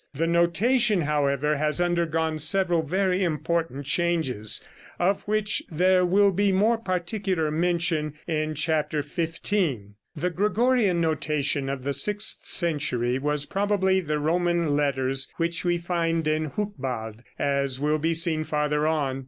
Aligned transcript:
The 0.15 0.25
notation, 0.25 1.01
however, 1.01 1.57
has 1.57 1.79
undergone 1.79 2.39
several 2.39 2.81
very 2.81 3.23
important 3.23 3.85
changes, 3.85 4.59
of 4.97 5.21
which 5.27 5.61
there 5.69 6.03
will 6.03 6.31
be 6.31 6.51
more 6.51 6.79
particular 6.79 7.51
mention 7.51 8.15
in 8.25 8.55
chapter 8.55 9.03
XV. 9.03 9.51
The 10.15 10.31
Gregorian 10.33 11.01
notation 11.01 11.69
of 11.69 11.83
the 11.83 11.93
sixth 11.93 12.45
century 12.45 13.19
was 13.19 13.45
probably 13.45 13.99
the 13.99 14.17
Roman 14.17 14.75
letters 14.75 15.27
which 15.37 15.63
we 15.63 15.77
find 15.77 16.27
in 16.27 16.45
Hucbald, 16.45 17.21
as 17.37 17.79
will 17.79 17.99
be 17.99 18.15
seen 18.15 18.43
farther 18.43 18.87
on. 18.87 19.19